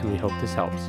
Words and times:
and 0.00 0.12
we 0.12 0.18
hope 0.18 0.32
this 0.40 0.54
helps. 0.54 0.88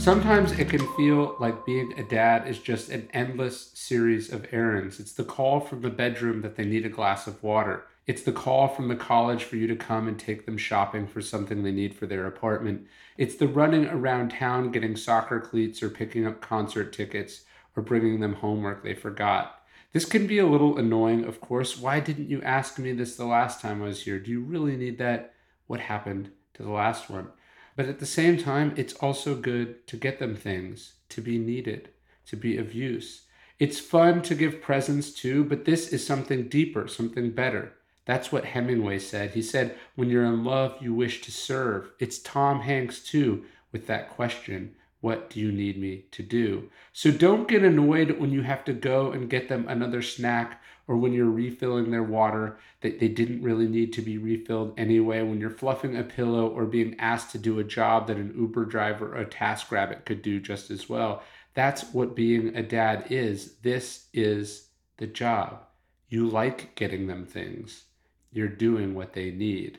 Sometimes 0.00 0.52
it 0.52 0.70
can 0.70 0.86
feel 0.96 1.36
like 1.38 1.66
being 1.66 1.92
a 1.98 2.02
dad 2.02 2.48
is 2.48 2.58
just 2.58 2.88
an 2.88 3.10
endless 3.12 3.70
series 3.74 4.32
of 4.32 4.46
errands. 4.50 4.98
It's 4.98 5.12
the 5.12 5.24
call 5.24 5.60
from 5.60 5.82
the 5.82 5.90
bedroom 5.90 6.40
that 6.40 6.56
they 6.56 6.64
need 6.64 6.86
a 6.86 6.88
glass 6.88 7.26
of 7.26 7.42
water. 7.42 7.84
It's 8.06 8.22
the 8.22 8.32
call 8.32 8.66
from 8.66 8.88
the 8.88 8.96
college 8.96 9.44
for 9.44 9.56
you 9.56 9.66
to 9.66 9.76
come 9.76 10.08
and 10.08 10.18
take 10.18 10.46
them 10.46 10.56
shopping 10.56 11.06
for 11.06 11.20
something 11.20 11.62
they 11.62 11.70
need 11.70 11.94
for 11.94 12.06
their 12.06 12.26
apartment. 12.26 12.86
It's 13.18 13.36
the 13.36 13.46
running 13.46 13.86
around 13.86 14.30
town 14.30 14.72
getting 14.72 14.96
soccer 14.96 15.38
cleats 15.38 15.82
or 15.82 15.90
picking 15.90 16.26
up 16.26 16.40
concert 16.40 16.94
tickets 16.94 17.42
or 17.76 17.82
bringing 17.82 18.20
them 18.20 18.36
homework 18.36 18.82
they 18.82 18.94
forgot. 18.94 19.62
This 19.92 20.06
can 20.06 20.26
be 20.26 20.38
a 20.38 20.46
little 20.46 20.78
annoying, 20.78 21.24
of 21.24 21.40
course. 21.40 21.78
Why 21.78 22.00
didn't 22.00 22.30
you 22.30 22.40
ask 22.42 22.78
me 22.78 22.92
this 22.92 23.16
the 23.16 23.26
last 23.26 23.60
time 23.60 23.82
I 23.82 23.86
was 23.86 24.02
here? 24.02 24.18
Do 24.18 24.30
you 24.30 24.40
really 24.40 24.76
need 24.76 24.98
that? 24.98 25.34
What 25.70 25.78
happened 25.78 26.28
to 26.52 26.64
the 26.64 26.70
last 26.70 27.08
one. 27.08 27.28
But 27.76 27.86
at 27.86 28.00
the 28.00 28.04
same 28.06 28.36
time, 28.36 28.74
it's 28.76 28.94
also 28.94 29.36
good 29.36 29.86
to 29.86 29.96
get 29.96 30.18
them 30.18 30.34
things, 30.34 30.94
to 31.10 31.20
be 31.20 31.38
needed, 31.38 31.90
to 32.26 32.36
be 32.36 32.58
of 32.58 32.74
use. 32.74 33.22
It's 33.60 33.78
fun 33.78 34.22
to 34.22 34.34
give 34.34 34.60
presents 34.60 35.12
too, 35.12 35.44
but 35.44 35.66
this 35.66 35.92
is 35.92 36.04
something 36.04 36.48
deeper, 36.48 36.88
something 36.88 37.30
better. 37.30 37.74
That's 38.04 38.32
what 38.32 38.46
Hemingway 38.46 38.98
said. 38.98 39.30
He 39.30 39.42
said, 39.42 39.76
When 39.94 40.10
you're 40.10 40.24
in 40.24 40.42
love, 40.42 40.76
you 40.80 40.92
wish 40.92 41.20
to 41.20 41.30
serve. 41.30 41.92
It's 42.00 42.18
Tom 42.18 42.62
Hanks 42.62 42.98
too, 43.04 43.44
with 43.70 43.86
that 43.86 44.10
question 44.10 44.74
what 45.00 45.30
do 45.30 45.40
you 45.40 45.50
need 45.50 45.80
me 45.80 46.04
to 46.10 46.22
do? 46.22 46.68
So 46.92 47.10
don't 47.10 47.48
get 47.48 47.62
annoyed 47.62 48.18
when 48.18 48.30
you 48.32 48.42
have 48.42 48.64
to 48.64 48.72
go 48.72 49.12
and 49.12 49.30
get 49.30 49.48
them 49.48 49.66
another 49.68 50.02
snack 50.02 50.62
or 50.86 50.96
when 50.96 51.12
you're 51.12 51.30
refilling 51.30 51.90
their 51.90 52.02
water 52.02 52.58
that 52.80 52.98
they 52.98 53.08
didn't 53.08 53.42
really 53.42 53.68
need 53.68 53.92
to 53.92 54.02
be 54.02 54.18
refilled 54.18 54.74
anyway, 54.76 55.22
when 55.22 55.40
you're 55.40 55.48
fluffing 55.48 55.96
a 55.96 56.02
pillow 56.02 56.48
or 56.48 56.66
being 56.66 56.96
asked 56.98 57.30
to 57.30 57.38
do 57.38 57.58
a 57.58 57.64
job 57.64 58.08
that 58.08 58.16
an 58.16 58.34
Uber 58.36 58.64
driver 58.64 59.14
or 59.14 59.20
a 59.20 59.26
TaskRabbit 59.26 60.04
could 60.04 60.20
do 60.20 60.40
just 60.40 60.70
as 60.70 60.88
well. 60.88 61.22
That's 61.54 61.82
what 61.92 62.16
being 62.16 62.56
a 62.56 62.62
dad 62.62 63.06
is. 63.10 63.54
This 63.62 64.06
is 64.12 64.68
the 64.96 65.06
job. 65.06 65.62
You 66.08 66.28
like 66.28 66.74
getting 66.74 67.06
them 67.06 67.24
things. 67.24 67.84
You're 68.32 68.48
doing 68.48 68.94
what 68.94 69.12
they 69.12 69.30
need. 69.30 69.78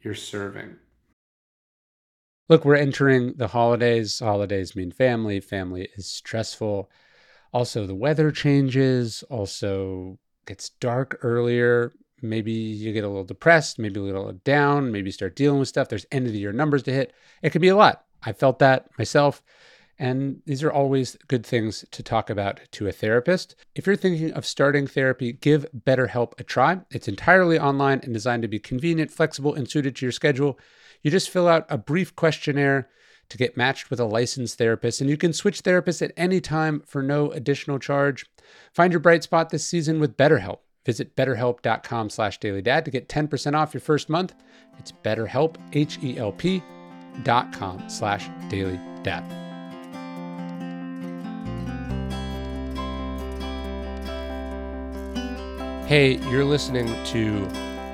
You're 0.00 0.14
serving. 0.14 0.76
Look, 2.48 2.64
we're 2.64 2.74
entering 2.74 3.34
the 3.36 3.48
holidays. 3.48 4.18
Holidays 4.18 4.74
mean 4.76 4.90
family. 4.90 5.40
Family 5.40 5.88
is 5.96 6.06
stressful. 6.06 6.90
Also, 7.52 7.86
the 7.86 7.94
weather 7.94 8.30
changes. 8.30 9.22
Also, 9.30 10.18
gets 10.46 10.70
dark 10.70 11.18
earlier. 11.22 11.92
Maybe 12.20 12.52
you 12.52 12.92
get 12.92 13.04
a 13.04 13.08
little 13.08 13.24
depressed, 13.24 13.78
maybe 13.78 13.98
a 13.98 14.02
little 14.02 14.32
down, 14.44 14.92
maybe 14.92 15.10
start 15.10 15.34
dealing 15.34 15.58
with 15.58 15.68
stuff. 15.68 15.88
There's 15.88 16.06
end 16.12 16.26
of 16.26 16.32
the 16.32 16.38
year 16.38 16.52
numbers 16.52 16.84
to 16.84 16.92
hit. 16.92 17.12
It 17.42 17.50
can 17.50 17.60
be 17.60 17.68
a 17.68 17.76
lot. 17.76 18.04
I 18.22 18.32
felt 18.32 18.60
that 18.60 18.86
myself. 18.96 19.42
And 19.98 20.40
these 20.46 20.62
are 20.62 20.72
always 20.72 21.16
good 21.28 21.44
things 21.44 21.84
to 21.90 22.02
talk 22.02 22.30
about 22.30 22.60
to 22.72 22.88
a 22.88 22.92
therapist. 22.92 23.54
If 23.74 23.86
you're 23.86 23.96
thinking 23.96 24.32
of 24.32 24.46
starting 24.46 24.86
therapy, 24.86 25.32
give 25.32 25.66
BetterHelp 25.86 26.38
a 26.38 26.44
try. 26.44 26.80
It's 26.90 27.08
entirely 27.08 27.58
online 27.58 28.00
and 28.02 28.12
designed 28.12 28.42
to 28.42 28.48
be 28.48 28.58
convenient, 28.58 29.10
flexible, 29.10 29.54
and 29.54 29.68
suited 29.68 29.96
to 29.96 30.06
your 30.06 30.12
schedule. 30.12 30.58
You 31.02 31.10
just 31.10 31.30
fill 31.30 31.48
out 31.48 31.66
a 31.68 31.78
brief 31.78 32.14
questionnaire 32.14 32.88
to 33.28 33.38
get 33.38 33.56
matched 33.56 33.90
with 33.90 33.98
a 33.98 34.04
licensed 34.04 34.58
therapist, 34.58 35.00
and 35.00 35.08
you 35.08 35.16
can 35.16 35.32
switch 35.32 35.62
therapists 35.62 36.02
at 36.02 36.12
any 36.16 36.40
time 36.40 36.82
for 36.86 37.02
no 37.02 37.30
additional 37.32 37.78
charge. 37.78 38.26
Find 38.72 38.92
your 38.92 39.00
bright 39.00 39.22
spot 39.22 39.50
this 39.50 39.66
season 39.66 40.00
with 40.00 40.16
BetterHelp. 40.16 40.58
Visit 40.84 41.16
betterhelp.com 41.16 42.10
slash 42.10 42.38
dailydad 42.40 42.84
to 42.84 42.90
get 42.90 43.08
10% 43.08 43.54
off 43.54 43.72
your 43.72 43.80
first 43.80 44.08
month. 44.08 44.34
It's 44.78 44.92
betterhelp, 44.92 45.56
H-E-L-P 45.72 46.62
dot 47.22 47.52
com 47.52 47.88
slash 47.88 48.28
dailydad. 48.48 49.22
Hey, 55.86 56.18
you're 56.30 56.44
listening 56.44 56.86
to 57.06 57.40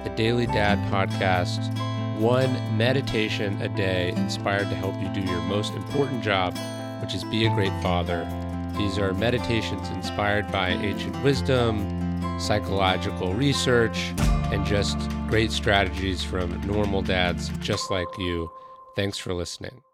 the 0.04 0.12
Daily 0.16 0.46
Dad 0.46 0.78
podcast 0.92 1.76
one 2.18 2.52
meditation 2.76 3.60
a 3.62 3.68
day 3.68 4.10
inspired 4.10 4.68
to 4.68 4.74
help 4.74 4.94
you 5.00 5.08
do 5.10 5.20
your 5.20 5.40
most 5.42 5.74
important 5.74 6.22
job, 6.22 6.56
which 7.00 7.14
is 7.14 7.22
be 7.24 7.46
a 7.46 7.54
great 7.54 7.72
father. 7.82 8.26
These 8.76 8.98
are 8.98 9.14
meditations 9.14 9.88
inspired 9.88 10.50
by 10.50 10.70
ancient 10.70 11.22
wisdom, 11.22 12.40
psychological 12.40 13.34
research, 13.34 14.12
and 14.52 14.64
just 14.66 14.98
great 15.28 15.52
strategies 15.52 16.24
from 16.24 16.60
normal 16.66 17.02
dads 17.02 17.50
just 17.58 17.90
like 17.90 18.08
you. 18.18 18.50
Thanks 18.96 19.18
for 19.18 19.32
listening. 19.34 19.87